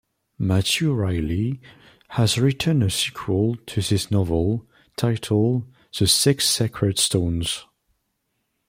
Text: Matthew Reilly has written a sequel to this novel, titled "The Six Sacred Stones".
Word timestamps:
Matthew 0.39 0.93
Reilly 0.93 1.61
has 2.07 2.39
written 2.39 2.81
a 2.81 2.89
sequel 2.89 3.55
to 3.67 3.81
this 3.83 4.09
novel, 4.09 4.65
titled 4.97 5.67
"The 5.95 6.07
Six 6.07 6.49
Sacred 6.49 6.97
Stones". 6.97 7.67